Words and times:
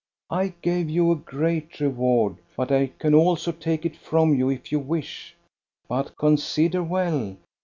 I 0.31 0.55
gave 0.63 0.89
you 0.89 1.11
a 1.11 1.15
great 1.15 1.79
reward; 1.79 2.37
but 2.57 2.71
I 2.71 2.87
can 2.87 3.13
also 3.13 3.51
take 3.51 3.85
it 3.85 3.95
from 3.95 4.33
you 4.33 4.49
if 4.49 4.71
you 4.71 4.79
wish. 4.79 5.35
But 5.87 6.17
consider 6.17 6.81
well. 6.83 7.37